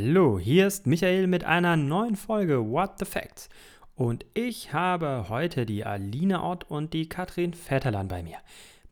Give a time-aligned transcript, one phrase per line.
[0.00, 3.48] Hallo, hier ist Michael mit einer neuen Folge What the Facts.
[3.96, 8.36] Und ich habe heute die Aline Ott und die Katrin Vetterland bei mir.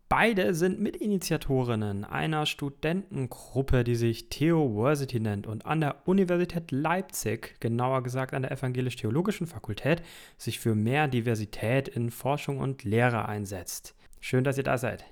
[0.08, 8.02] Beide sind Mitinitiatorinnen einer Studentengruppe, die sich Theoversity nennt und an der Universität Leipzig, genauer
[8.02, 10.02] gesagt an der Evangelisch-Theologischen Fakultät,
[10.36, 13.94] sich für mehr Diversität in Forschung und Lehre einsetzt.
[14.18, 15.04] Schön, dass ihr da seid.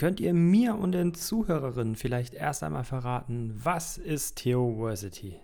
[0.00, 5.38] Könnt ihr mir und den Zuhörerinnen vielleicht erst einmal verraten, was ist Theoversity?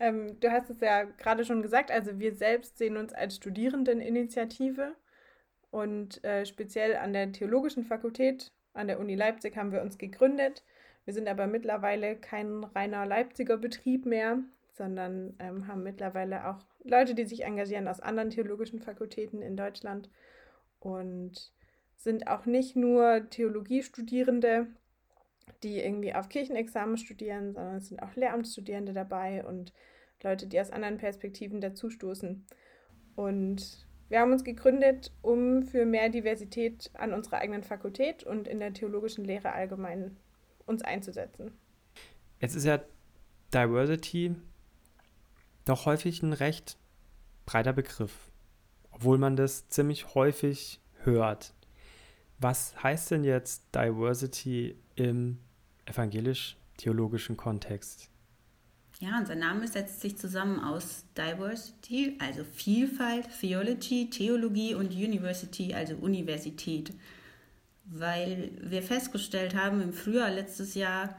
[0.00, 4.94] Ähm, du hast es ja gerade schon gesagt, also wir selbst sehen uns als Studierendeninitiative
[5.70, 10.64] und äh, speziell an der Theologischen Fakultät an der Uni Leipzig haben wir uns gegründet.
[11.04, 14.38] Wir sind aber mittlerweile kein reiner Leipziger Betrieb mehr,
[14.72, 20.08] sondern ähm, haben mittlerweile auch Leute, die sich engagieren aus anderen theologischen Fakultäten in Deutschland
[20.80, 21.52] und
[21.96, 24.66] sind auch nicht nur Theologiestudierende,
[25.62, 29.72] die irgendwie auf Kirchenexamen studieren, sondern es sind auch Lehramtsstudierende dabei und
[30.22, 32.46] Leute, die aus anderen Perspektiven dazustoßen.
[33.16, 38.58] Und wir haben uns gegründet, um für mehr Diversität an unserer eigenen Fakultät und in
[38.58, 40.16] der theologischen Lehre allgemein
[40.66, 41.52] uns einzusetzen.
[42.40, 42.80] Jetzt ist ja
[43.52, 44.34] Diversity
[45.64, 46.76] doch häufig ein recht
[47.46, 48.30] breiter Begriff,
[48.90, 51.54] obwohl man das ziemlich häufig hört.
[52.38, 55.38] Was heißt denn jetzt Diversity im
[55.86, 58.10] evangelisch-theologischen Kontext?
[59.00, 65.94] Ja, unser Name setzt sich zusammen aus Diversity, also Vielfalt, Theology, Theologie und University, also
[65.96, 66.92] Universität.
[67.86, 71.16] Weil wir festgestellt haben im Frühjahr letztes Jahr,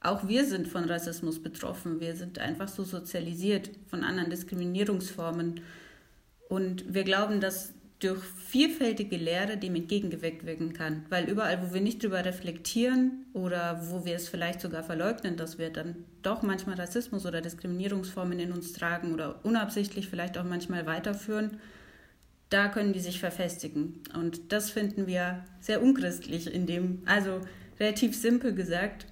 [0.00, 2.00] auch wir sind von Rassismus betroffen.
[2.00, 5.60] Wir sind einfach so sozialisiert von anderen Diskriminierungsformen.
[6.48, 11.06] Und wir glauben, dass durch vielfältige Lehre dem entgegengewirkt werden kann.
[11.08, 15.58] Weil überall, wo wir nicht drüber reflektieren oder wo wir es vielleicht sogar verleugnen, dass
[15.58, 20.84] wir dann doch manchmal Rassismus oder Diskriminierungsformen in uns tragen oder unabsichtlich vielleicht auch manchmal
[20.86, 21.58] weiterführen,
[22.48, 24.00] da können die sich verfestigen.
[24.14, 27.40] Und das finden wir sehr unchristlich in dem, also
[27.78, 29.06] relativ simpel gesagt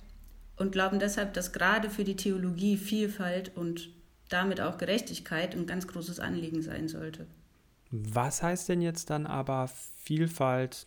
[0.57, 3.91] und glauben deshalb, dass gerade für die Theologie Vielfalt und
[4.29, 7.27] damit auch Gerechtigkeit ein ganz großes Anliegen sein sollte.
[7.91, 10.87] Was heißt denn jetzt dann aber Vielfalt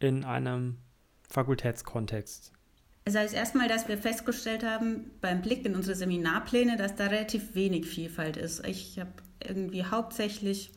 [0.00, 0.78] in einem
[1.28, 2.52] Fakultätskontext?
[3.04, 7.54] Das heißt erstmal, dass wir festgestellt haben beim Blick in unsere Seminarpläne, dass da relativ
[7.54, 8.66] wenig Vielfalt ist.
[8.66, 9.12] Ich habe
[9.46, 10.72] irgendwie hauptsächlich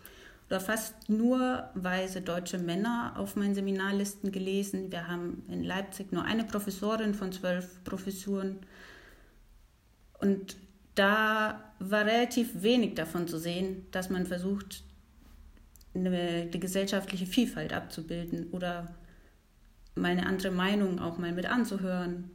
[0.50, 4.92] oder fast nur weise deutsche Männer auf meinen Seminarlisten gelesen.
[4.92, 8.60] Wir haben in Leipzig nur eine Professorin von zwölf Professuren.
[10.20, 10.58] Und
[10.96, 14.84] da war relativ wenig davon zu sehen, dass man versucht,
[16.06, 18.96] eine, die gesellschaftliche Vielfalt abzubilden oder
[19.96, 22.30] meine andere Meinung auch mal mit anzuhören,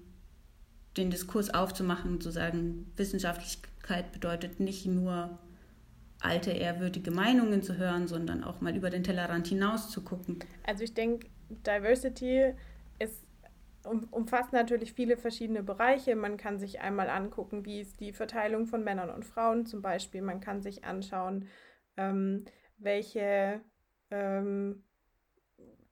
[0.96, 5.38] den Diskurs aufzumachen, zu sagen, Wissenschaftlichkeit bedeutet nicht nur
[6.20, 10.38] alte, ehrwürdige Meinungen zu hören, sondern auch mal über den Tellerrand hinaus zu gucken.
[10.64, 12.52] Also ich denke, Diversity
[12.98, 13.24] ist,
[13.84, 16.14] um, umfasst natürlich viele verschiedene Bereiche.
[16.14, 20.22] Man kann sich einmal angucken, wie ist die Verteilung von Männern und Frauen zum Beispiel.
[20.22, 21.48] Man kann sich anschauen,
[21.96, 22.44] ähm,
[22.84, 23.60] welche
[24.10, 24.82] ähm,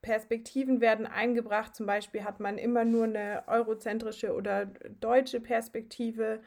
[0.03, 1.75] Perspektiven werden eingebracht.
[1.75, 4.67] Zum Beispiel hat man immer nur eine eurozentrische oder
[5.01, 6.41] deutsche Perspektive.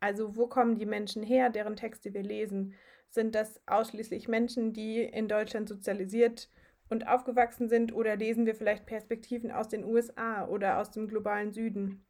[0.00, 2.74] Also wo kommen die Menschen her, deren Texte wir lesen?
[3.08, 6.48] Sind das ausschließlich Menschen, die in Deutschland sozialisiert
[6.88, 11.52] und aufgewachsen sind oder lesen wir vielleicht Perspektiven aus den USA oder aus dem globalen
[11.52, 12.04] Süden,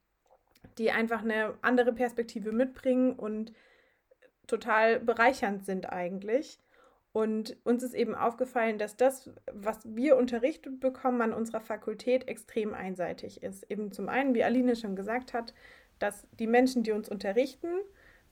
[0.78, 3.53] die einfach eine andere Perspektive mitbringen und
[4.47, 6.59] total bereichernd sind eigentlich.
[7.12, 12.73] Und uns ist eben aufgefallen, dass das, was wir unterrichtet bekommen an unserer Fakultät, extrem
[12.73, 13.71] einseitig ist.
[13.71, 15.53] Eben zum einen, wie Aline schon gesagt hat,
[15.99, 17.81] dass die Menschen, die uns unterrichten,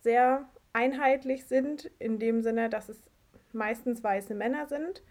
[0.01, 3.03] sehr einheitlich sind, in dem Sinne, dass es
[3.53, 5.03] meistens weiße Männer sind.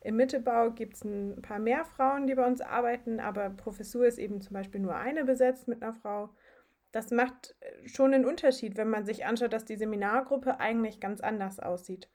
[0.00, 4.18] Im Mittelbau gibt es ein paar mehr Frauen, die bei uns arbeiten, aber Professur ist
[4.18, 6.30] eben zum Beispiel nur eine besetzt mit einer Frau.
[6.92, 11.60] Das macht schon einen Unterschied, wenn man sich anschaut, dass die Seminargruppe eigentlich ganz anders
[11.60, 12.08] aussieht.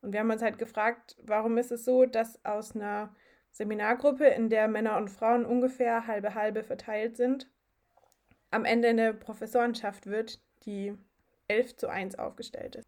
[0.00, 3.14] Und wir haben uns halt gefragt, warum ist es so, dass aus einer
[3.52, 7.50] Seminargruppe, in der Männer und Frauen ungefähr halbe halbe verteilt sind,
[8.50, 10.96] am Ende eine Professorenschaft wird, die
[11.48, 12.86] 11 zu 1 aufgestellt ist.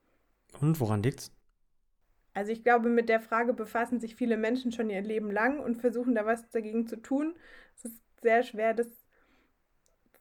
[0.60, 1.32] Und woran liegt's?
[2.34, 5.76] Also ich glaube, mit der Frage befassen sich viele Menschen schon ihr Leben lang und
[5.76, 7.34] versuchen da was dagegen zu tun.
[7.76, 8.88] Es ist sehr schwer, das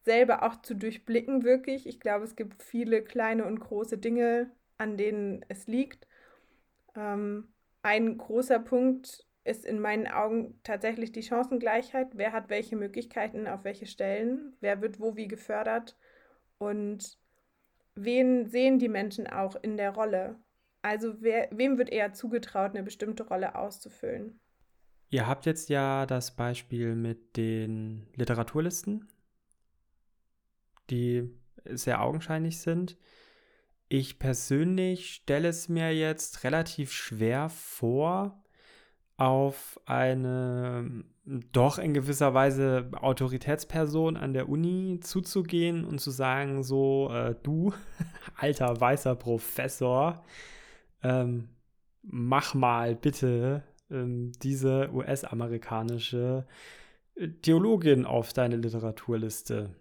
[0.03, 1.87] selber auch zu durchblicken, wirklich.
[1.87, 6.07] Ich glaube, es gibt viele kleine und große Dinge, an denen es liegt.
[6.95, 12.09] Ähm, ein großer Punkt ist in meinen Augen tatsächlich die Chancengleichheit.
[12.13, 14.55] Wer hat welche Möglichkeiten auf welche Stellen?
[14.59, 15.97] Wer wird wo wie gefördert?
[16.59, 17.17] Und
[17.95, 20.39] wen sehen die Menschen auch in der Rolle?
[20.83, 24.39] Also wer, wem wird eher zugetraut, eine bestimmte Rolle auszufüllen?
[25.09, 29.07] Ihr habt jetzt ja das Beispiel mit den Literaturlisten,
[30.89, 31.29] die
[31.65, 32.97] sehr augenscheinlich sind.
[33.93, 38.41] Ich persönlich stelle es mir jetzt relativ schwer vor,
[39.17, 47.09] auf eine doch in gewisser Weise Autoritätsperson an der Uni zuzugehen und zu sagen, so,
[47.11, 47.73] äh, du,
[48.38, 50.23] alter weißer Professor,
[51.03, 51.49] ähm,
[52.01, 56.47] mach mal bitte ähm, diese US-amerikanische
[57.15, 59.75] äh, Theologin auf deine Literaturliste.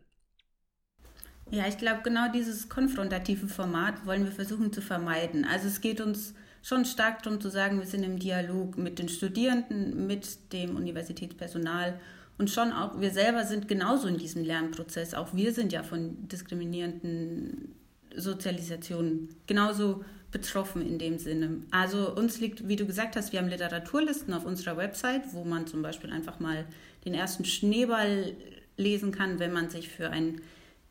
[1.50, 5.44] Ja, ich glaube, genau dieses konfrontative Format wollen wir versuchen zu vermeiden.
[5.44, 6.32] Also es geht uns
[6.62, 11.98] schon stark darum zu sagen, wir sind im Dialog mit den Studierenden, mit dem Universitätspersonal
[12.38, 15.14] und schon auch wir selber sind genauso in diesem Lernprozess.
[15.14, 17.74] Auch wir sind ja von diskriminierenden
[18.14, 21.62] Sozialisationen genauso betroffen in dem Sinne.
[21.72, 25.66] Also uns liegt, wie du gesagt hast, wir haben Literaturlisten auf unserer Website, wo man
[25.66, 26.64] zum Beispiel einfach mal
[27.04, 28.34] den ersten Schneeball
[28.76, 30.40] lesen kann, wenn man sich für ein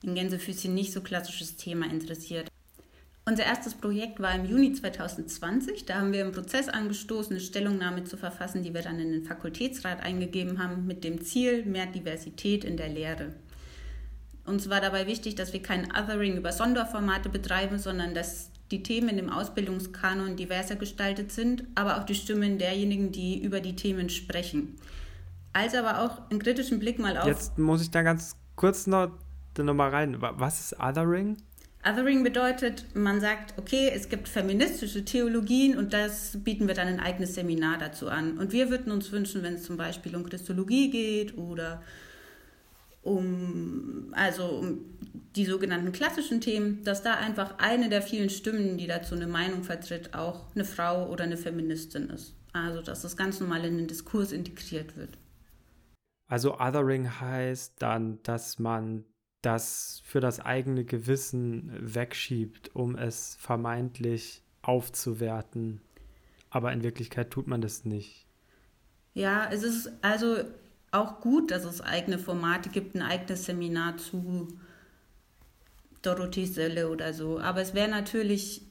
[0.04, 2.50] in Gänsefüßchen nicht so klassisches Thema interessiert.
[3.26, 5.86] Unser erstes Projekt war im Juni 2020.
[5.86, 9.24] Da haben wir einen Prozess angestoßen, eine Stellungnahme zu verfassen, die wir dann in den
[9.24, 13.36] Fakultätsrat eingegeben haben, mit dem Ziel mehr Diversität in der Lehre.
[14.46, 19.20] Uns war dabei wichtig, dass wir kein Othering über Sonderformate betreiben, sondern dass die Themen
[19.20, 24.76] im Ausbildungskanon diverser gestaltet sind, aber auch die Stimmen derjenigen, die über die Themen sprechen.
[25.54, 27.28] Als aber auch einen kritischen Blick mal auf.
[27.28, 29.12] Jetzt muss ich da ganz kurz noch,
[29.66, 30.18] noch mal rein.
[30.20, 31.38] Was ist Othering?
[31.88, 37.00] Othering bedeutet, man sagt, okay, es gibt feministische Theologien und das bieten wir dann ein
[37.00, 38.38] eigenes Seminar dazu an.
[38.38, 41.82] Und wir würden uns wünschen, wenn es zum Beispiel um Christologie geht oder
[43.02, 44.80] um, also um
[45.36, 49.64] die sogenannten klassischen Themen, dass da einfach eine der vielen Stimmen, die dazu eine Meinung
[49.64, 52.36] vertritt, auch eine Frau oder eine Feministin ist.
[52.52, 55.18] Also dass das ganz normal in den Diskurs integriert wird.
[56.28, 59.06] Also Othering heißt dann, dass man
[59.42, 65.82] das für das eigene Gewissen wegschiebt, um es vermeintlich aufzuwerten.
[66.50, 68.26] Aber in Wirklichkeit tut man das nicht.
[69.14, 70.38] Ja, es ist also
[70.92, 74.48] auch gut, dass es eigene Formate gibt, ein eigenes Seminar zu
[76.02, 77.40] Dorothee Sölle oder so.
[77.40, 78.64] Aber es wäre natürlich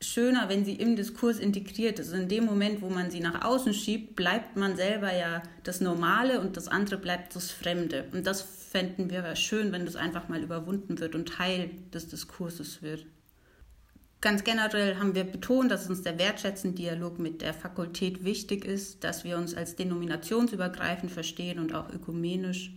[0.00, 2.12] schöner, wenn sie im Diskurs integriert ist.
[2.12, 6.40] In dem Moment, wo man sie nach außen schiebt, bleibt man selber ja das Normale
[6.40, 8.04] und das andere bleibt das Fremde.
[8.12, 8.42] Und das
[8.76, 13.06] fänden wir schön, wenn das einfach mal überwunden wird und Teil des Diskurses wird.
[14.20, 19.02] Ganz generell haben wir betont, dass uns der wertschätzende Dialog mit der Fakultät wichtig ist,
[19.02, 22.74] dass wir uns als denominationsübergreifend verstehen und auch ökumenisch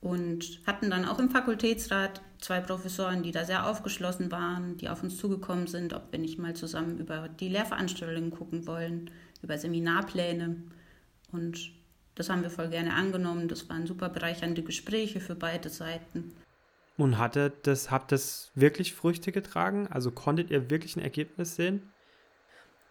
[0.00, 5.02] und hatten dann auch im Fakultätsrat zwei Professoren, die da sehr aufgeschlossen waren, die auf
[5.02, 9.10] uns zugekommen sind, ob wir nicht mal zusammen über die Lehrveranstaltungen gucken wollen,
[9.42, 10.62] über Seminarpläne.
[11.32, 11.72] Und
[12.18, 13.48] das haben wir voll gerne angenommen.
[13.48, 16.36] Das waren super bereichernde Gespräche für beide Seiten.
[16.96, 19.86] Und hatte das, habt das wirklich Früchte getragen?
[19.88, 21.92] Also konntet ihr wirklich ein Ergebnis sehen?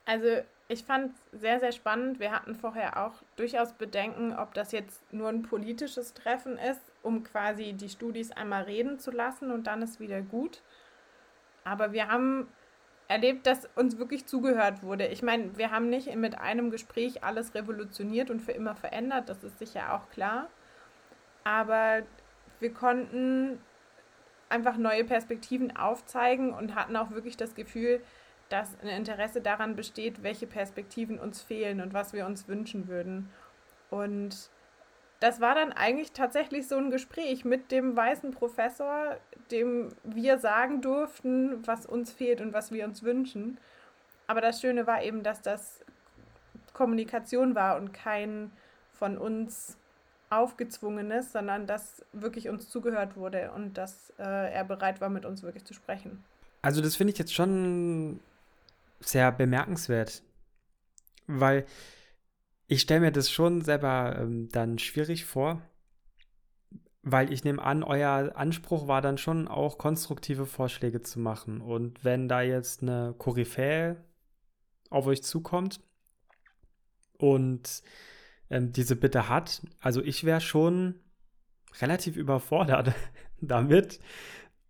[0.06, 0.28] Also
[0.70, 2.22] ich fand es sehr, sehr spannend.
[2.22, 7.24] Wir hatten vorher auch durchaus Bedenken, ob das jetzt nur ein politisches Treffen ist, um
[7.24, 10.62] quasi die Studis einmal reden zu lassen und dann ist wieder gut.
[11.66, 12.48] Aber wir haben
[13.08, 15.08] erlebt, dass uns wirklich zugehört wurde.
[15.08, 19.44] Ich meine, wir haben nicht mit einem Gespräch alles revolutioniert und für immer verändert, das
[19.44, 20.50] ist sicher auch klar.
[21.44, 22.04] Aber
[22.60, 23.60] wir konnten
[24.50, 28.02] einfach neue Perspektiven aufzeigen und hatten auch wirklich das Gefühl,
[28.50, 33.30] dass ein Interesse daran besteht, welche Perspektiven uns fehlen und was wir uns wünschen würden.
[33.90, 34.50] Und
[35.20, 39.18] das war dann eigentlich tatsächlich so ein Gespräch mit dem weißen Professor,
[39.52, 43.58] dem wir sagen durften, was uns fehlt und was wir uns wünschen.
[44.28, 45.80] Aber das Schöne war eben, dass das
[46.74, 48.52] Kommunikation war und kein
[48.92, 49.78] von uns
[50.30, 55.42] aufgezwungenes, sondern dass wirklich uns zugehört wurde und dass äh, er bereit war, mit uns
[55.42, 56.24] wirklich zu sprechen.
[56.62, 58.20] Also das finde ich jetzt schon
[59.00, 60.22] sehr bemerkenswert,
[61.28, 61.66] weil
[62.68, 65.62] ich stelle mir das schon selber ähm, dann schwierig vor,
[67.02, 71.62] weil ich nehme an, euer Anspruch war dann schon auch konstruktive Vorschläge zu machen.
[71.62, 74.04] Und wenn da jetzt eine Koryphäe
[74.90, 75.80] auf euch zukommt
[77.18, 77.82] und
[78.50, 80.96] ähm, diese Bitte hat, also ich wäre schon
[81.80, 82.94] relativ überfordert
[83.42, 84.00] damit,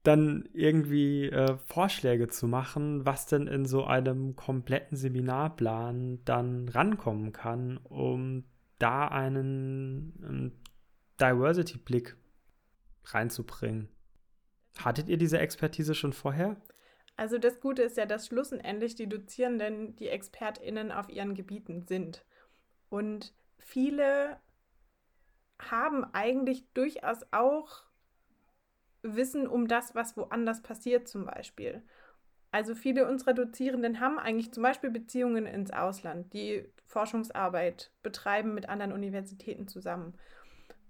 [0.08, 7.34] dann irgendwie äh, Vorschläge zu machen, was denn in so einem kompletten Seminarplan dann rankommen
[7.34, 8.46] kann, um
[8.80, 10.64] da einen, einen
[11.20, 12.16] Diversity-Blick
[13.04, 13.90] reinzubringen.
[14.80, 16.56] Hattet ihr diese Expertise schon vorher?
[17.18, 22.24] Also das Gute ist ja, dass schlussendlich die Dozierenden die ExpertInnen auf ihren Gebieten sind.
[22.90, 24.40] Und viele
[25.60, 27.84] haben eigentlich durchaus auch
[29.02, 31.84] Wissen um das, was woanders passiert zum Beispiel.
[32.52, 38.70] Also viele unserer Dozierenden haben eigentlich zum Beispiel Beziehungen ins Ausland, die Forschungsarbeit betreiben mit
[38.70, 40.18] anderen Universitäten zusammen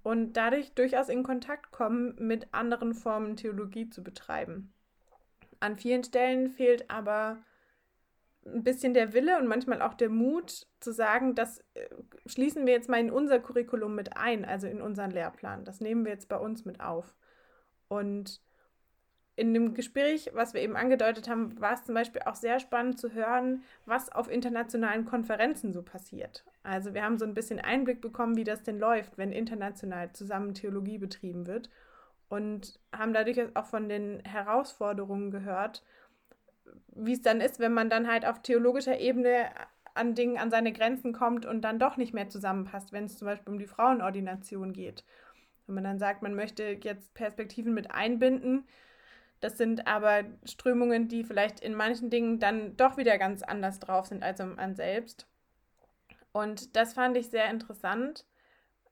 [0.07, 4.73] und dadurch durchaus in Kontakt kommen, mit anderen Formen Theologie zu betreiben.
[5.59, 7.39] An vielen Stellen fehlt aber
[8.45, 11.89] ein bisschen der Wille und manchmal auch der Mut zu sagen, das äh,
[12.25, 15.65] schließen wir jetzt mal in unser Curriculum mit ein, also in unseren Lehrplan.
[15.65, 17.13] Das nehmen wir jetzt bei uns mit auf.
[17.87, 18.41] Und
[19.35, 22.99] in dem Gespräch, was wir eben angedeutet haben, war es zum Beispiel auch sehr spannend
[22.99, 26.43] zu hören, was auf internationalen Konferenzen so passiert.
[26.63, 30.55] Also wir haben so ein bisschen Einblick bekommen, wie das denn läuft, wenn international zusammen
[30.55, 31.69] Theologie betrieben wird
[32.29, 35.83] und haben dadurch auch von den Herausforderungen gehört,
[36.95, 39.49] wie es dann ist, wenn man dann halt auf theologischer Ebene
[39.93, 43.27] an Dingen an seine Grenzen kommt und dann doch nicht mehr zusammenpasst, wenn es zum
[43.27, 45.03] Beispiel um die Frauenordination geht.
[45.67, 48.65] Wenn man dann sagt, man möchte jetzt Perspektiven mit einbinden,
[49.39, 54.07] das sind aber Strömungen, die vielleicht in manchen Dingen dann doch wieder ganz anders drauf
[54.07, 55.27] sind als man selbst.
[56.31, 58.25] Und das fand ich sehr interessant.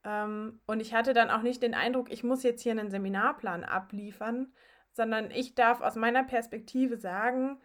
[0.03, 3.63] Ähm, und ich hatte dann auch nicht den Eindruck, ich muss jetzt hier einen Seminarplan
[3.63, 4.53] abliefern,
[4.91, 7.60] sondern ich darf aus meiner Perspektive sagen,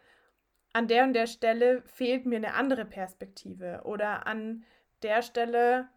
[0.73, 4.64] an der und der Stelle fehlt mir eine andere Perspektive oder an
[5.02, 5.88] der Stelle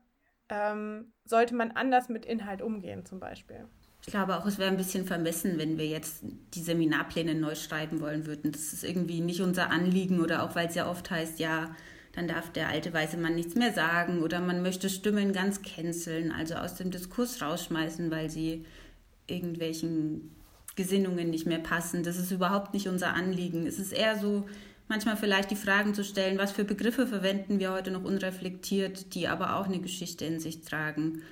[0.50, 3.68] ähm, sollte man anders mit Inhalt umgehen zum Beispiel.
[4.06, 6.24] Ich glaube auch, es wäre ein bisschen vermessen, wenn wir jetzt
[6.54, 8.52] die Seminarpläne neu schreiben wollen würden.
[8.52, 11.74] Das ist irgendwie nicht unser Anliegen oder auch weil es ja oft heißt, ja,
[12.12, 16.32] dann darf der alte weiße Mann nichts mehr sagen oder man möchte Stimmen ganz canceln,
[16.32, 18.66] also aus dem Diskurs rausschmeißen, weil sie
[19.26, 20.36] irgendwelchen
[20.76, 22.04] Gesinnungen nicht mehr passen.
[22.04, 23.66] Das ist überhaupt nicht unser Anliegen.
[23.66, 24.46] Es ist eher so,
[24.94, 29.28] manchmal vielleicht die Fragen zu stellen, was für Begriffe verwenden wir heute noch unreflektiert, die
[29.28, 31.24] aber auch eine Geschichte in sich tragen.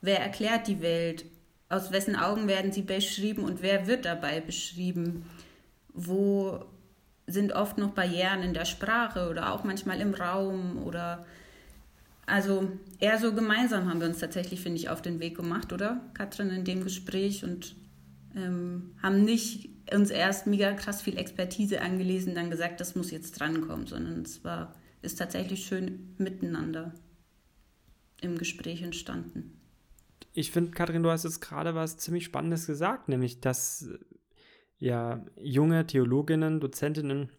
[0.00, 1.24] Wer erklärt die Welt?
[1.68, 5.24] aus wessen Augen werden sie beschrieben und wer wird dabei beschrieben?
[5.92, 6.64] Wo
[7.26, 11.24] sind oft noch Barrieren in der Sprache oder auch manchmal im Raum oder
[12.26, 16.00] also eher so gemeinsam haben wir uns tatsächlich, finde ich, auf den Weg gemacht, oder
[16.14, 17.74] Katrin, in dem Gespräch und
[18.34, 23.38] ähm, haben nicht uns erst mega krass viel Expertise angelesen, dann gesagt, das muss jetzt
[23.38, 26.94] drankommen, sondern es war, ist tatsächlich schön miteinander
[28.20, 29.60] im Gespräch entstanden
[30.34, 33.88] ich finde, Kathrin, du hast jetzt gerade was ziemlich Spannendes gesagt, nämlich dass
[34.78, 37.30] ja junge Theologinnen, Dozentinnen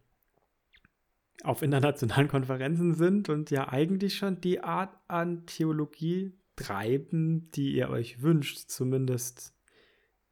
[1.43, 7.89] auf internationalen Konferenzen sind und ja eigentlich schon die Art an Theologie treiben, die ihr
[7.89, 9.53] euch wünscht, zumindest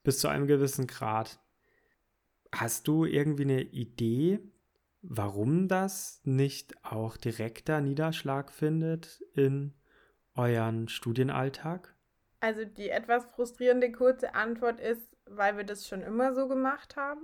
[0.04, 1.40] bis zu einem gewissen Grad.
[2.54, 4.40] Hast du irgendwie eine Idee,
[5.02, 9.74] warum das nicht auch direkter Niederschlag findet in
[10.36, 11.96] euren Studienalltag?
[12.42, 17.24] Also die etwas frustrierende kurze Antwort ist, weil wir das schon immer so gemacht haben.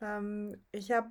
[0.00, 1.10] Ähm, ich habe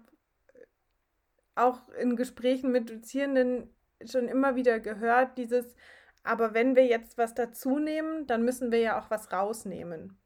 [1.56, 3.70] auch in Gesprächen mit Dozierenden
[4.06, 5.76] schon immer wieder gehört, dieses,
[6.24, 10.18] aber wenn wir jetzt was dazu nehmen, dann müssen wir ja auch was rausnehmen.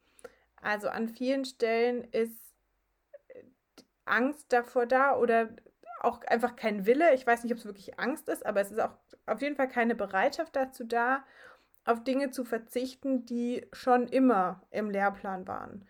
[0.62, 2.38] Also an vielen Stellen ist
[4.06, 5.50] Angst davor da oder
[6.01, 7.13] auch einfach kein Wille.
[7.13, 9.68] Ich weiß nicht, ob es wirklich Angst ist, aber es ist auch auf jeden Fall
[9.68, 11.24] keine Bereitschaft dazu da
[11.86, 15.88] auf Dinge zu verzichten, die schon immer im Lehrplan waren.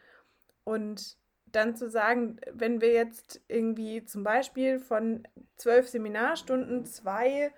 [0.64, 7.52] Und dann zu sagen, wenn wir jetzt irgendwie zum Beispiel von zwölf Seminarstunden zwei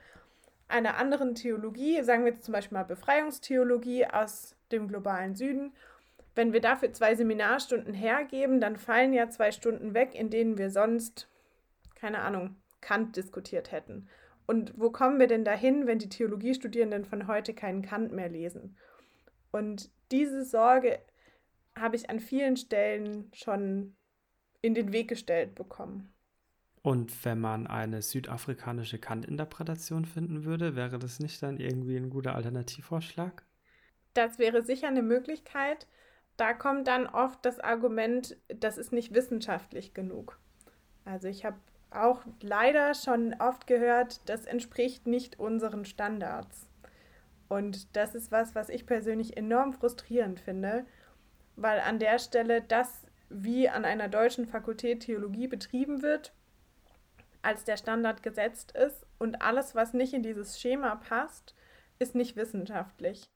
[0.68, 5.74] einer anderen Theologie, sagen wir jetzt zum Beispiel mal Befreiungstheologie aus dem globalen Süden,
[6.36, 10.70] wenn wir dafür zwei Seminarstunden hergeben, dann fallen ja zwei Stunden weg, in denen wir
[10.70, 11.30] sonst,
[11.96, 14.08] keine Ahnung, Kant diskutiert hätten.
[14.48, 18.78] Und wo kommen wir denn dahin, wenn die Theologiestudierenden von heute keinen Kant mehr lesen?
[19.52, 21.00] Und diese Sorge
[21.78, 23.96] habe ich an vielen Stellen schon
[24.62, 26.14] in den Weg gestellt bekommen.
[26.84, 32.36] Und wenn man eine südafrikanische Kant-Interpretation finden würde, wäre das nicht dann irgendwie ein guter
[32.36, 33.46] Alternativvorschlag?
[34.14, 35.88] Das wäre sicher eine Möglichkeit.
[36.42, 40.40] Da kommt dann oft das Argument, das ist nicht wissenschaftlich genug.
[41.06, 41.60] Also ich habe
[41.92, 46.68] auch leider schon oft gehört, das entspricht nicht unseren Standards.
[47.48, 50.88] Und das ist was, was ich persönlich enorm frustrierend finde,
[51.58, 56.34] weil an der Stelle das, wie an einer deutschen Fakultät Theologie betrieben wird,
[57.44, 61.54] als der Standard gesetzt ist und alles, was nicht in dieses Schema passt,
[62.00, 63.30] ist nicht wissenschaftlich.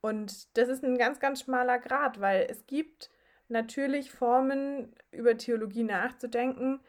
[0.00, 3.10] Und das ist ein ganz, ganz schmaler Grad, weil es gibt
[3.48, 6.80] natürlich Formen über Theologie nachzudenken,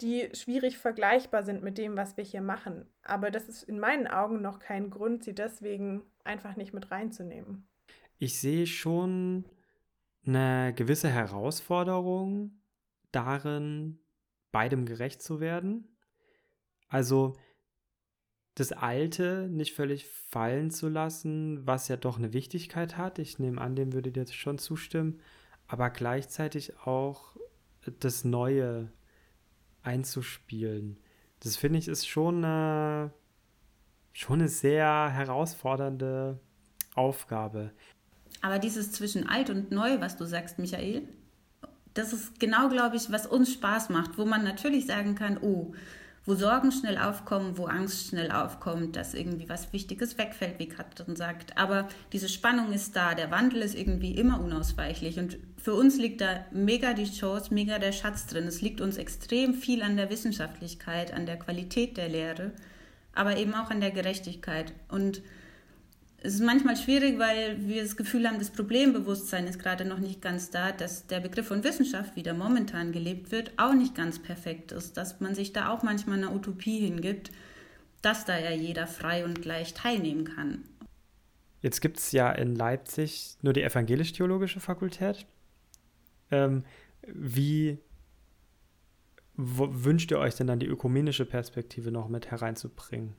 [0.00, 2.86] die schwierig vergleichbar sind mit dem, was wir hier machen.
[3.02, 7.66] Aber das ist in meinen Augen noch kein Grund, sie deswegen einfach nicht mit reinzunehmen.
[8.18, 9.44] Ich sehe schon
[10.26, 12.60] eine gewisse Herausforderung
[13.12, 14.00] darin,
[14.50, 15.96] beidem gerecht zu werden.
[16.88, 17.36] Also
[18.54, 23.18] das Alte nicht völlig fallen zu lassen, was ja doch eine Wichtigkeit hat.
[23.18, 25.20] Ich nehme an, dem würde dir schon zustimmen.
[25.66, 27.36] Aber gleichzeitig auch
[28.00, 28.92] das Neue
[29.82, 30.98] einzuspielen.
[31.40, 33.12] Das finde ich ist schon eine,
[34.12, 36.38] schon eine sehr herausfordernde
[36.94, 37.72] Aufgabe.
[38.40, 41.08] Aber dieses zwischen alt und neu, was du sagst, Michael,
[41.94, 45.74] das ist genau, glaube ich, was uns Spaß macht, wo man natürlich sagen kann, oh,
[46.26, 51.16] wo Sorgen schnell aufkommen, wo Angst schnell aufkommt, dass irgendwie was Wichtiges wegfällt, wie Katrin
[51.16, 51.58] sagt.
[51.58, 55.18] Aber diese Spannung ist da, der Wandel ist irgendwie immer unausweichlich.
[55.18, 58.46] Und für uns liegt da mega die Chance, mega der Schatz drin.
[58.46, 62.52] Es liegt uns extrem viel an der Wissenschaftlichkeit, an der Qualität der Lehre,
[63.14, 64.72] aber eben auch an der Gerechtigkeit.
[64.88, 65.20] Und
[66.24, 70.22] es ist manchmal schwierig, weil wir das Gefühl haben, das Problembewusstsein ist gerade noch nicht
[70.22, 74.18] ganz da, dass der Begriff von Wissenschaft, wie der momentan gelebt wird, auch nicht ganz
[74.18, 77.30] perfekt ist, dass man sich da auch manchmal einer Utopie hingibt,
[78.00, 80.64] dass da ja jeder frei und gleich teilnehmen kann.
[81.60, 85.26] Jetzt gibt es ja in Leipzig nur die evangelisch-theologische Fakultät.
[86.30, 86.64] Ähm,
[87.06, 87.78] wie
[89.36, 93.14] wünscht ihr euch denn dann die ökumenische Perspektive noch mit hereinzubringen?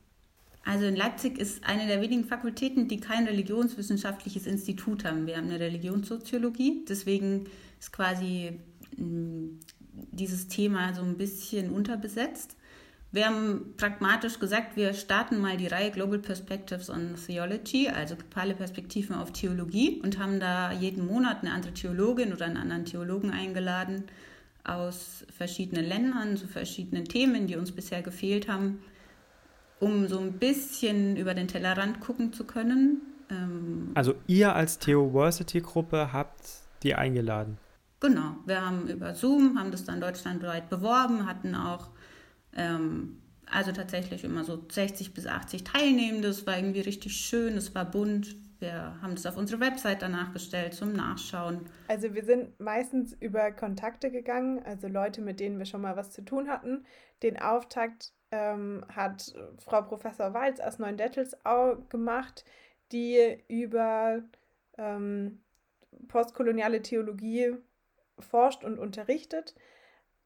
[0.65, 5.27] Also in Leipzig ist eine der wenigen Fakultäten, die kein religionswissenschaftliches Institut haben.
[5.27, 7.45] Wir haben eine Religionssoziologie, deswegen
[7.79, 8.59] ist quasi
[8.97, 9.59] mm,
[9.93, 12.57] dieses Thema so ein bisschen unterbesetzt.
[13.11, 18.55] Wir haben pragmatisch gesagt, wir starten mal die Reihe Global Perspectives on Theology, also globale
[18.55, 23.29] Perspektiven auf Theologie und haben da jeden Monat eine andere Theologin oder einen anderen Theologen
[23.29, 24.05] eingeladen
[24.63, 28.79] aus verschiedenen Ländern zu verschiedenen Themen, die uns bisher gefehlt haben
[29.79, 33.01] um so ein bisschen über den Tellerrand gucken zu können.
[33.29, 37.57] Ähm, also ihr als Theoversity-Gruppe habt die eingeladen?
[37.99, 41.89] Genau, wir haben über Zoom, haben das dann deutschlandweit beworben, hatten auch
[42.55, 46.27] ähm, also tatsächlich immer so 60 bis 80 Teilnehmende.
[46.27, 48.35] Es war irgendwie richtig schön, es war bunt.
[48.59, 51.69] Wir haben das auf unsere Website danach gestellt zum Nachschauen.
[51.87, 56.11] Also wir sind meistens über Kontakte gegangen, also Leute, mit denen wir schon mal was
[56.11, 56.85] zu tun hatten.
[57.23, 62.45] Den Auftakt ähm, hat Frau Professor Walz aus Neuendettelsau gemacht,
[62.91, 64.21] die über
[64.77, 65.41] ähm,
[66.07, 67.55] postkoloniale Theologie
[68.19, 69.55] forscht und unterrichtet.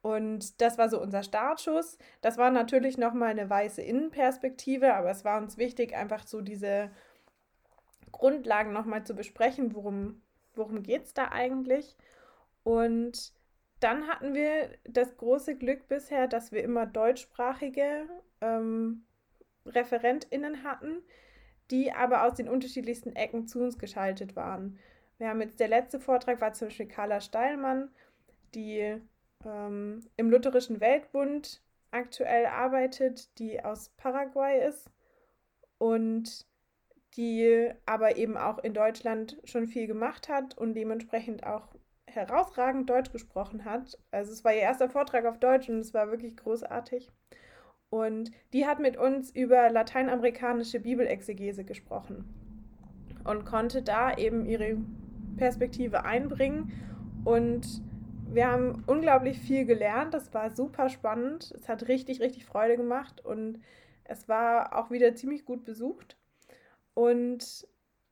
[0.02, 1.98] Und das war so unser Startschuss.
[2.22, 6.90] Das war natürlich nochmal eine weiße Innenperspektive, aber es war uns wichtig, einfach so diese
[8.12, 10.22] Grundlagen nochmal zu besprechen, worum,
[10.56, 11.96] worum geht es da eigentlich.
[12.64, 13.34] Und
[13.80, 18.08] dann hatten wir das große Glück bisher, dass wir immer deutschsprachige
[18.42, 19.06] ähm,
[19.66, 21.02] ReferentInnen hatten,
[21.72, 24.80] die aber aus den unterschiedlichsten Ecken zu uns geschaltet waren.
[25.18, 27.90] Wir haben jetzt der letzte Vortrag war zum Beispiel Carla Steilmann,
[28.56, 29.02] die
[29.46, 34.90] ähm, im Lutherischen Weltbund aktuell arbeitet, die aus Paraguay ist
[35.78, 36.46] und
[37.16, 41.68] die aber eben auch in Deutschland schon viel gemacht hat und dementsprechend auch
[42.06, 43.98] herausragend Deutsch gesprochen hat.
[44.12, 47.12] Also es war ihr erster Vortrag auf Deutsch und es war wirklich großartig.
[47.90, 52.26] Und die hat mit uns über lateinamerikanische Bibelexegese gesprochen
[53.24, 54.78] und konnte da eben ihre
[55.38, 56.72] Perspektive einbringen.
[57.26, 57.82] Und
[58.32, 60.14] wir haben unglaublich viel gelernt.
[60.14, 61.52] Das war super spannend.
[61.56, 63.60] Es hat richtig, richtig Freude gemacht und
[64.04, 66.19] es war auch wieder ziemlich gut besucht.
[67.00, 67.66] Und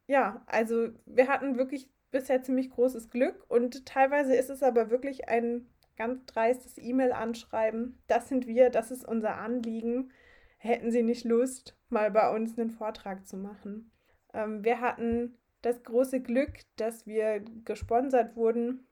[0.07, 5.27] ja, also wir hatten wirklich bisher ziemlich großes Glück und teilweise ist es aber wirklich
[5.27, 8.01] ein ganz dreistes E-Mail-Anschreiben.
[8.07, 10.13] Das sind wir, das ist unser Anliegen.
[10.57, 13.91] Hätten Sie nicht Lust, mal bei uns einen Vortrag zu machen?
[14.33, 18.87] Ähm, wir hatten das große Glück, dass wir gesponsert wurden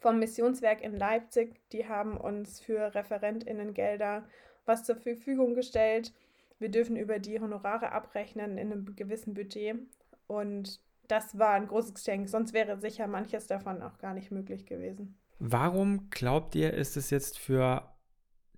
[0.00, 1.60] vom Missionswerk in Leipzig.
[1.70, 4.26] Die haben uns für ReferentInnen-Gelder
[4.64, 6.12] was zur Verfügung gestellt.
[6.62, 9.76] Wir dürfen über die Honorare abrechnen in einem gewissen Budget.
[10.28, 12.28] Und das war ein großes Geschenk.
[12.28, 15.18] Sonst wäre sicher manches davon auch gar nicht möglich gewesen.
[15.40, 17.92] Warum glaubt ihr, ist es jetzt für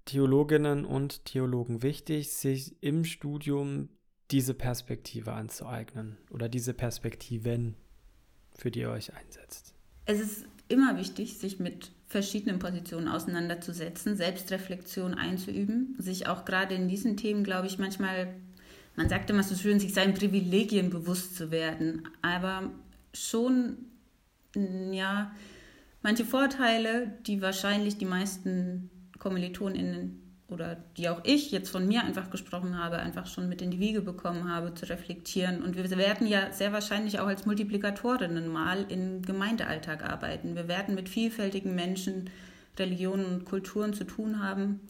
[0.04, 3.88] Theologinnen und Theologen wichtig, sich im Studium
[4.30, 7.74] diese Perspektive anzueignen oder diese Perspektiven,
[8.54, 9.74] für die ihr euch einsetzt?
[10.04, 16.88] Es ist immer wichtig, sich mit verschiedenen Positionen auseinanderzusetzen, Selbstreflexion einzuüben, sich auch gerade in
[16.88, 18.28] diesen Themen, glaube ich, manchmal
[18.96, 22.70] man sagt immer so schön, sich seinen Privilegien bewusst zu werden, aber
[23.12, 23.76] schon,
[24.54, 25.34] ja,
[26.02, 32.30] manche Vorteile, die wahrscheinlich die meisten KommilitonInnen oder die auch ich jetzt von mir einfach
[32.30, 35.62] gesprochen habe, einfach schon mit in die Wiege bekommen habe, zu reflektieren.
[35.62, 40.54] Und wir werden ja sehr wahrscheinlich auch als Multiplikatorinnen mal im Gemeindealltag arbeiten.
[40.54, 42.30] Wir werden mit vielfältigen Menschen,
[42.78, 44.80] Religionen und Kulturen zu tun haben.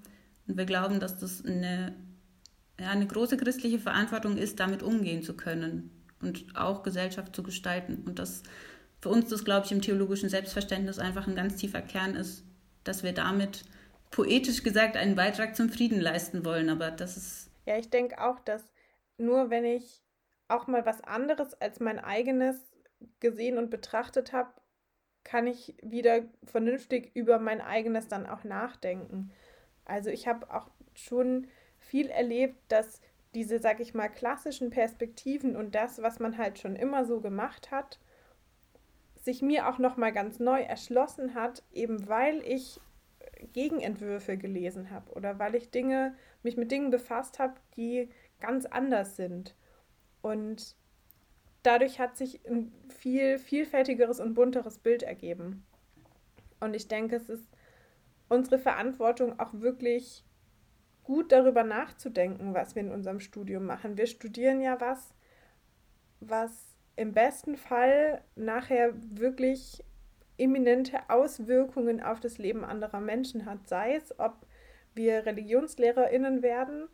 [0.47, 1.95] Und wir glauben, dass das eine,
[2.81, 5.91] ja, eine große christliche Verantwortung ist, damit umgehen zu können
[6.21, 8.03] und auch Gesellschaft zu gestalten.
[8.07, 8.43] Und dass
[9.01, 12.43] für uns das, glaube ich, im theologischen Selbstverständnis einfach ein ganz tiefer Kern ist,
[12.85, 13.65] dass wir damit
[14.15, 16.71] poetisch gesagt einen Beitrag zum Frieden leisten wollen.
[16.71, 17.51] Aber das ist.
[17.67, 18.63] Ja, ich denke auch, dass
[19.19, 20.03] nur wenn ich
[20.47, 22.57] auch mal was anderes als mein eigenes
[23.19, 24.51] gesehen und betrachtet habe,
[25.25, 29.33] kann ich wieder vernünftig über mein eigenes dann auch nachdenken.
[29.85, 31.49] Also ich habe auch schon
[31.79, 33.01] viel erlebt, dass
[33.35, 37.73] diese, sag ich mal, klassischen Perspektiven und das, was man halt schon immer so gemacht
[37.73, 37.99] hat,
[39.17, 42.81] sich mir auch noch mal ganz neu erschlossen hat, eben weil ich
[43.53, 48.09] Gegenentwürfe gelesen habe oder weil ich Dinge mich mit Dingen befasst habe, die
[48.41, 49.55] ganz anders sind.
[50.23, 50.77] Und
[51.63, 55.65] dadurch hat sich ein viel vielfältigeres und bunteres Bild ergeben.
[56.61, 57.49] Und ich denke, es ist
[58.29, 60.25] unsere Verantwortung auch wirklich
[61.03, 63.99] gut darüber nachzudenken, was wir in unserem Studium machen.
[63.99, 65.15] Wir studieren ja was,
[66.21, 69.85] was im besten Fall nachher wirklich
[70.39, 74.47] eminente Auswirkungen auf das Leben anderer Menschen hat, sei es, ob
[74.95, 76.89] wir Religionslehrerinnen werden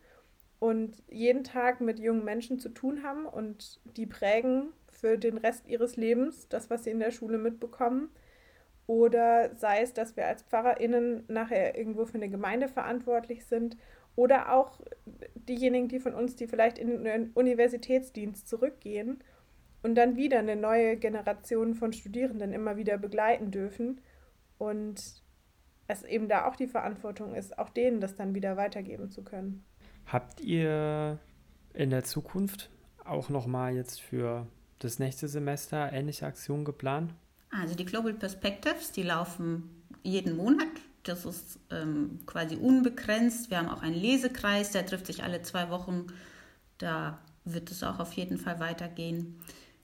[0.59, 5.67] und jeden Tag mit jungen Menschen zu tun haben und die prägen für den Rest
[5.67, 8.09] ihres Lebens das, was sie in der Schule mitbekommen.
[8.85, 13.77] Oder sei es, dass wir als Pfarrerinnen nachher irgendwo für eine Gemeinde verantwortlich sind
[14.15, 14.81] oder auch
[15.33, 19.23] diejenigen, die von uns, die vielleicht in den Universitätsdienst zurückgehen
[19.83, 24.01] und dann wieder eine neue Generation von Studierenden immer wieder begleiten dürfen.
[24.57, 25.01] Und
[25.87, 29.63] es eben da auch die Verantwortung ist, auch denen das dann wieder weitergeben zu können.
[30.05, 31.19] Habt ihr
[31.73, 32.69] in der Zukunft
[33.03, 34.47] auch nochmal jetzt für
[34.79, 37.13] das nächste Semester ähnliche Aktionen geplant?
[37.49, 40.69] Also die Global Perspectives, die laufen jeden Monat
[41.03, 43.49] das ist ähm, quasi unbegrenzt.
[43.49, 46.07] Wir haben auch einen Lesekreis, der trifft sich alle zwei Wochen.
[46.77, 49.39] Da wird es auch auf jeden Fall weitergehen.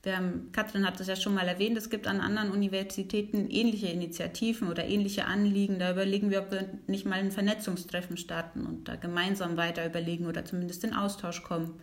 [0.08, 3.88] Wir haben, Katrin hat es ja schon mal erwähnt, es gibt an anderen Universitäten ähnliche
[3.88, 5.78] Initiativen oder ähnliche Anliegen.
[5.78, 10.24] Da überlegen wir, ob wir nicht mal ein Vernetzungstreffen starten und da gemeinsam weiter überlegen
[10.24, 11.78] oder zumindest in Austausch kommen.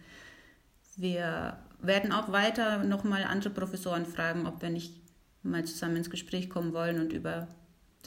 [0.98, 4.96] Wir werden auch weiter nochmal andere Professoren fragen, ob wir nicht
[5.44, 7.48] mal zusammen ins Gespräch kommen wollen und über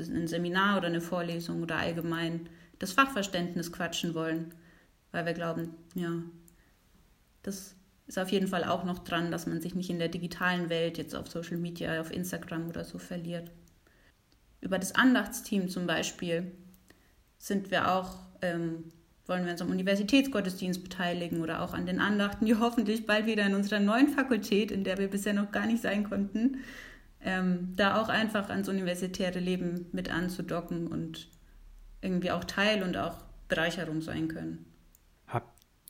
[0.01, 2.49] ein Seminar oder eine Vorlesung oder allgemein
[2.81, 4.53] das Fachverständnis quatschen wollen,
[5.13, 6.11] weil wir glauben, ja,
[7.45, 7.77] das
[8.09, 10.97] ist auf jeden Fall auch noch dran, dass man sich nicht in der digitalen Welt
[10.97, 13.51] jetzt auf Social Media, auf Instagram oder so verliert.
[14.63, 16.51] Über das Andachtsteam zum Beispiel
[17.37, 18.85] sind wir auch, ähm,
[19.27, 23.45] wollen wir uns am Universitätsgottesdienst beteiligen oder auch an den Andachten, die hoffentlich bald wieder
[23.45, 26.59] in unserer neuen Fakultät, in der wir bisher noch gar nicht sein konnten,
[27.23, 31.29] ähm, da auch einfach ans universitäre Leben mit anzudocken und
[32.01, 33.19] irgendwie auch Teil und auch
[33.49, 34.65] Bereicherung sein können.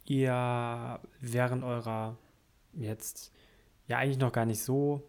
[0.08, 2.16] Ihr während eurer
[2.72, 3.32] jetzt
[3.86, 5.02] ja eigentlich noch gar nicht so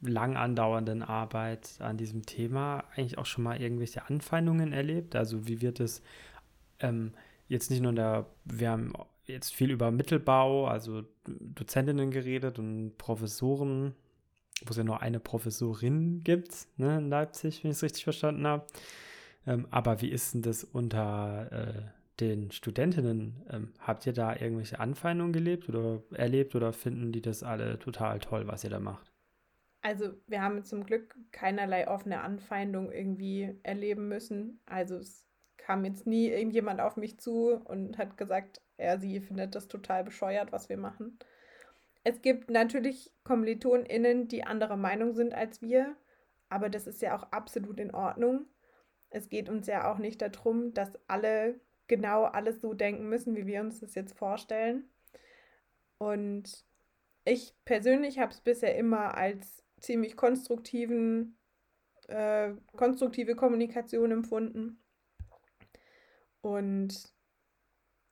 [0.00, 5.14] lang andauernden Arbeit an diesem Thema eigentlich auch schon mal irgendwelche Anfeindungen erlebt?
[5.14, 6.02] Also wie wird es
[6.80, 7.12] ähm,
[7.48, 8.92] jetzt nicht nur in der, wir haben
[9.26, 13.94] jetzt viel über Mittelbau, also Dozentinnen geredet und Professoren
[14.66, 18.46] wo es ja nur eine Professorin gibt ne, in Leipzig, wenn ich es richtig verstanden
[18.46, 18.66] habe.
[19.46, 21.82] Ähm, aber wie ist denn das unter äh,
[22.20, 23.44] den Studentinnen?
[23.50, 28.18] Ähm, habt ihr da irgendwelche Anfeindungen gelebt oder erlebt oder finden die das alle total
[28.18, 29.12] toll, was ihr da macht?
[29.82, 34.60] Also wir haben zum Glück keinerlei offene Anfeindung irgendwie erleben müssen.
[34.64, 39.54] Also es kam jetzt nie irgendjemand auf mich zu und hat gesagt, er, sie findet
[39.54, 41.18] das total bescheuert, was wir machen.
[42.04, 45.96] Es gibt natürlich KommilitonInnen, die anderer Meinung sind als wir,
[46.48, 48.46] aber das ist ja auch absolut in Ordnung.
[49.10, 53.46] Es geht uns ja auch nicht darum, dass alle genau alles so denken müssen, wie
[53.46, 54.88] wir uns das jetzt vorstellen.
[55.98, 56.64] Und
[57.24, 61.38] ich persönlich habe es bisher immer als ziemlich konstruktiven,
[62.08, 64.82] äh, konstruktive Kommunikation empfunden.
[66.40, 67.12] Und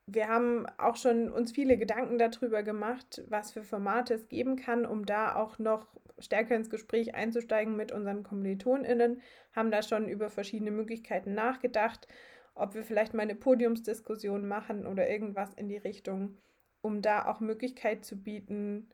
[0.07, 4.85] wir haben auch schon uns viele Gedanken darüber gemacht, was für Formate es geben kann,
[4.85, 5.87] um da auch noch
[6.19, 12.07] stärker ins Gespräch einzusteigen mit unseren KommilitonInnen, haben da schon über verschiedene Möglichkeiten nachgedacht,
[12.55, 16.37] ob wir vielleicht mal eine Podiumsdiskussion machen oder irgendwas in die Richtung,
[16.83, 18.91] um da auch Möglichkeit zu bieten,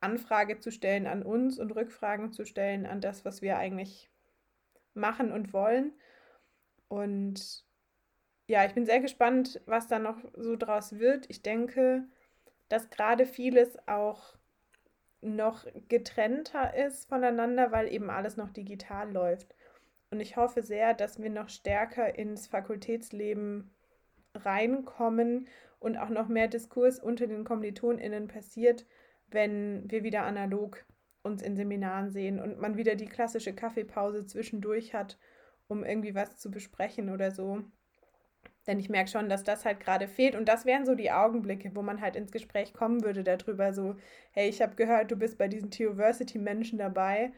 [0.00, 4.10] Anfrage zu stellen an uns und Rückfragen zu stellen an das, was wir eigentlich
[4.94, 5.92] machen und wollen.
[6.88, 7.64] Und
[8.46, 11.26] ja, ich bin sehr gespannt, was da noch so draus wird.
[11.28, 12.04] Ich denke,
[12.68, 14.36] dass gerade vieles auch
[15.20, 19.54] noch getrennter ist voneinander, weil eben alles noch digital läuft.
[20.10, 23.70] Und ich hoffe sehr, dass wir noch stärker ins Fakultätsleben
[24.34, 28.86] reinkommen und auch noch mehr Diskurs unter den KommilitonInnen passiert,
[29.28, 30.84] wenn wir wieder analog
[31.22, 35.18] uns in Seminaren sehen und man wieder die klassische Kaffeepause zwischendurch hat,
[35.68, 37.62] um irgendwie was zu besprechen oder so.
[38.66, 40.34] Denn ich merke schon, dass das halt gerade fehlt.
[40.34, 43.96] Und das wären so die Augenblicke, wo man halt ins Gespräch kommen würde darüber, so,
[44.32, 47.32] hey, ich habe gehört, du bist bei diesen Theoversity-Menschen dabei.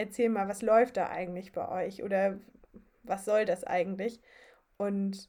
[0.00, 2.02] Erzähl mal, was läuft da eigentlich bei euch?
[2.02, 2.40] Oder
[3.02, 4.18] was soll das eigentlich?
[4.78, 5.28] Und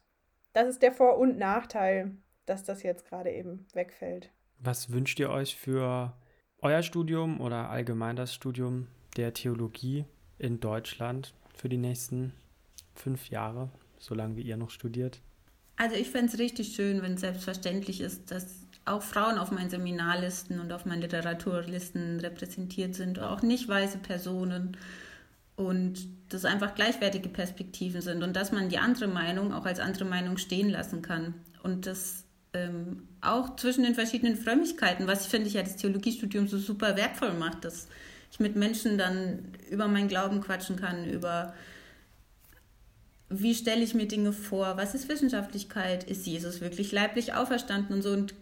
[0.54, 4.32] das ist der Vor- und Nachteil, dass das jetzt gerade eben wegfällt.
[4.60, 6.14] Was wünscht ihr euch für
[6.60, 10.06] euer Studium oder allgemein das Studium der Theologie
[10.40, 12.32] in Deutschland für die nächsten
[12.96, 15.22] fünf Jahre, solange wie ihr noch studiert?
[15.76, 19.70] Also ich fände es richtig schön, wenn es selbstverständlich ist, dass auch Frauen auf meinen
[19.70, 24.78] Seminarlisten und auf meinen Literaturlisten repräsentiert sind, auch nicht weiße Personen.
[25.56, 30.06] Und dass einfach gleichwertige Perspektiven sind und dass man die andere Meinung auch als andere
[30.06, 31.36] Meinung stehen lassen kann.
[31.62, 36.48] Und das ähm, auch zwischen den verschiedenen Frömmigkeiten, was ich finde ich ja das Theologiestudium
[36.48, 37.88] so super wertvoll macht, dass
[38.32, 41.54] ich mit Menschen dann über meinen Glauben quatschen kann, über
[43.30, 48.02] wie stelle ich mir Dinge vor, was ist Wissenschaftlichkeit, ist Jesus wirklich leiblich auferstanden und
[48.02, 48.12] so.
[48.12, 48.34] Und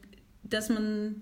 [0.50, 1.22] dass man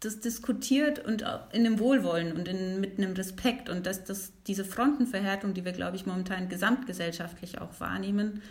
[0.00, 4.64] das diskutiert und in einem Wohlwollen und in, mit einem Respekt und dass das, diese
[4.64, 8.42] Frontenverhärtung, die wir, glaube ich, momentan gesamtgesellschaftlich auch wahrnehmen,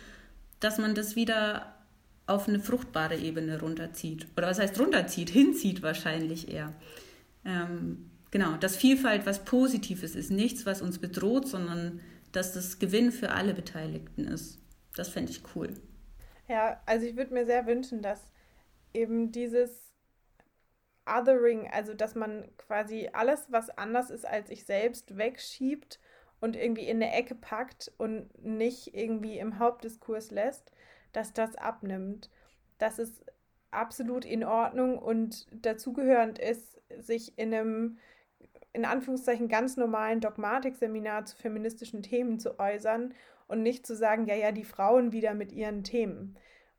[0.60, 1.74] dass man das wieder
[2.26, 4.26] auf eine fruchtbare Ebene runterzieht.
[4.36, 5.30] Oder was heißt runterzieht?
[5.30, 6.72] Hinzieht wahrscheinlich eher.
[7.44, 12.00] Ähm, genau, dass Vielfalt was Positives ist, nichts, was uns bedroht, sondern
[12.32, 14.58] dass das Gewinn für alle Beteiligten ist.
[14.96, 15.72] Das fände ich cool.
[16.48, 18.20] Ja, also ich würde mir sehr wünschen, dass
[18.92, 19.85] eben dieses
[21.06, 26.00] Othering, also dass man quasi alles, was anders ist als ich selbst, wegschiebt
[26.40, 30.72] und irgendwie in eine Ecke packt und nicht irgendwie im Hauptdiskurs lässt,
[31.12, 32.30] dass das abnimmt.
[32.78, 33.22] Dass es
[33.70, 37.98] absolut in Ordnung und dazugehörend ist, sich in einem
[38.72, 43.14] in Anführungszeichen ganz normalen Dogmatikseminar zu feministischen Themen zu äußern
[43.48, 46.36] und nicht zu sagen, ja, ja, die Frauen wieder mit ihren Themen.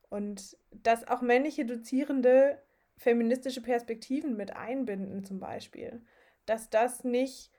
[0.10, 2.62] Und dass auch männliche Dozierende
[2.98, 6.02] feministische Perspektiven mit einbinden, zum Beispiel.
[6.46, 7.52] Dass das nicht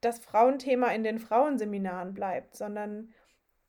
[0.00, 3.12] das Frauenthema in den Frauenseminaren bleibt, sondern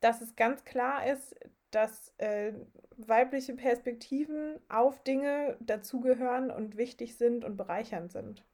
[0.00, 1.34] dass es ganz klar ist,
[1.70, 2.52] dass äh,
[2.96, 8.44] weibliche Perspektiven auf Dinge dazugehören und wichtig sind und bereichernd sind.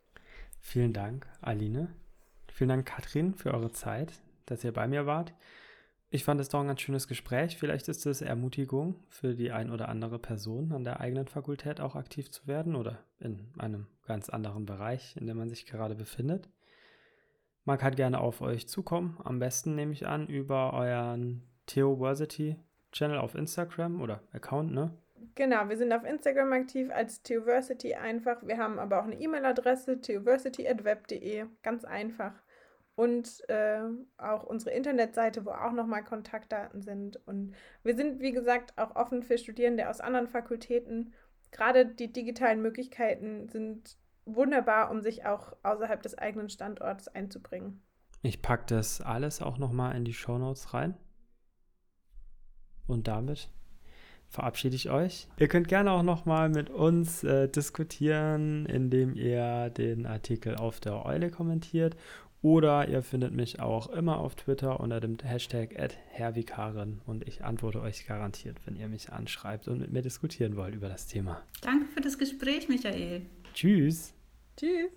[0.60, 1.88] Vielen Dank, Aline.
[2.52, 4.12] Vielen Dank, Katrin, für eure Zeit,
[4.46, 5.34] dass ihr bei mir wart.
[6.14, 7.56] Ich fand es doch ein ganz schönes Gespräch.
[7.56, 11.96] Vielleicht ist es Ermutigung für die ein oder andere Person an der eigenen Fakultät auch
[11.96, 16.50] aktiv zu werden oder in einem ganz anderen Bereich, in dem man sich gerade befindet.
[17.64, 19.18] Man kann gerne auf euch zukommen.
[19.24, 22.56] Am besten nehme ich an über euren Theoversity
[22.92, 24.90] Channel auf Instagram oder Account, ne?
[25.34, 28.46] Genau, wir sind auf Instagram aktiv als Theoversity einfach.
[28.46, 32.34] Wir haben aber auch eine E-Mail-Adresse, theoversity.web.de, ganz einfach.
[32.94, 33.80] Und äh,
[34.18, 37.16] auch unsere Internetseite, wo auch nochmal Kontaktdaten sind.
[37.26, 41.14] Und wir sind, wie gesagt, auch offen für Studierende aus anderen Fakultäten.
[41.50, 47.82] Gerade die digitalen Möglichkeiten sind wunderbar, um sich auch außerhalb des eigenen Standorts einzubringen.
[48.22, 50.96] Ich packe das alles auch nochmal in die Show Notes rein.
[52.86, 53.48] Und damit
[54.28, 55.28] verabschiede ich euch.
[55.38, 61.04] Ihr könnt gerne auch nochmal mit uns äh, diskutieren, indem ihr den Artikel auf der
[61.04, 61.96] Eule kommentiert.
[62.42, 65.76] Oder ihr findet mich auch immer auf Twitter unter dem Hashtag
[66.10, 70.74] @hervikarin und ich antworte euch garantiert, wenn ihr mich anschreibt und mit mir diskutieren wollt
[70.74, 71.40] über das Thema.
[71.60, 73.22] Danke für das Gespräch, Michael.
[73.54, 74.12] Tschüss.
[74.56, 74.90] Tschüss.